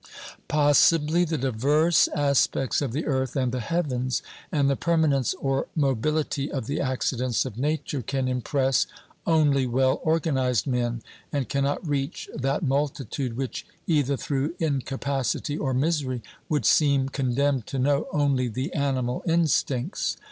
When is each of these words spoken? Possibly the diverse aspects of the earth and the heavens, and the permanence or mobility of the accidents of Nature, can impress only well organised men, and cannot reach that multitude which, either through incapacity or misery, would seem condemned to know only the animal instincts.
Possibly 0.47 1.25
the 1.25 1.37
diverse 1.37 2.07
aspects 2.07 2.81
of 2.81 2.91
the 2.91 3.05
earth 3.05 3.35
and 3.35 3.51
the 3.51 3.59
heavens, 3.59 4.23
and 4.51 4.67
the 4.67 4.75
permanence 4.75 5.35
or 5.35 5.67
mobility 5.75 6.51
of 6.51 6.65
the 6.65 6.81
accidents 6.81 7.45
of 7.45 7.55
Nature, 7.55 8.01
can 8.01 8.27
impress 8.27 8.87
only 9.27 9.67
well 9.67 10.01
organised 10.03 10.65
men, 10.65 11.03
and 11.31 11.47
cannot 11.49 11.87
reach 11.87 12.27
that 12.33 12.63
multitude 12.63 13.37
which, 13.37 13.63
either 13.85 14.17
through 14.17 14.55
incapacity 14.57 15.55
or 15.55 15.71
misery, 15.71 16.23
would 16.49 16.65
seem 16.65 17.07
condemned 17.07 17.67
to 17.67 17.77
know 17.77 18.07
only 18.11 18.47
the 18.47 18.73
animal 18.73 19.21
instincts. 19.27 20.17